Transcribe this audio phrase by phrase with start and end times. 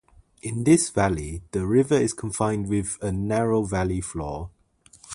[0.41, 4.49] In this valley, the river is confined with a narrow valley floor.